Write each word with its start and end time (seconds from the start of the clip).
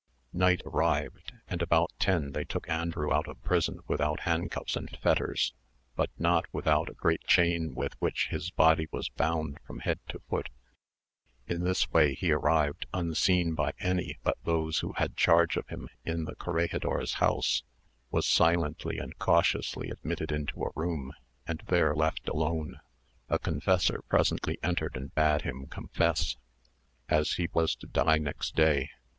Night 0.33 0.61
arrived; 0.65 1.31
and 1.47 1.61
about 1.61 1.91
ten 1.99 2.31
they 2.31 2.43
took 2.43 2.67
Andrew 2.67 3.13
out 3.13 3.27
of 3.27 3.39
prison 3.43 3.81
without 3.87 4.21
handcuffs 4.21 4.75
and 4.75 4.89
fetters, 4.97 5.53
but 5.95 6.09
not 6.17 6.47
without 6.51 6.89
a 6.89 6.95
great 6.95 7.23
chain 7.27 7.75
with 7.75 7.93
which 7.99 8.29
his 8.31 8.49
body 8.49 8.87
was 8.91 9.09
bound 9.09 9.59
from 9.63 9.81
head 9.81 9.99
to 10.07 10.19
foot. 10.27 10.49
In 11.45 11.63
this 11.63 11.91
way 11.91 12.15
he 12.15 12.31
arrived, 12.31 12.87
unseen 12.91 13.53
by 13.53 13.73
any 13.79 14.17
but 14.23 14.39
those 14.43 14.79
who 14.79 14.93
had 14.93 15.15
charge 15.15 15.55
of 15.55 15.67
him, 15.67 15.87
in 16.03 16.25
the 16.25 16.33
corregidor's 16.35 17.13
house, 17.21 17.61
was 18.09 18.25
silently 18.25 18.97
and 18.97 19.15
cautiously 19.19 19.91
admitted 19.91 20.31
into 20.31 20.63
a 20.63 20.71
room, 20.75 21.13
and 21.45 21.61
there 21.67 21.93
left 21.93 22.27
alone. 22.27 22.79
A 23.29 23.37
confessor 23.37 24.01
presently 24.09 24.57
entered 24.63 24.97
and 24.97 25.13
bade 25.13 25.43
him 25.43 25.67
confess, 25.67 26.37
as 27.07 27.33
he 27.33 27.49
was 27.53 27.75
to 27.75 27.85
die 27.85 28.17
next 28.17 28.55
day. 28.55 28.89